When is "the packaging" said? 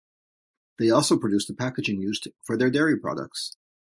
1.45-2.01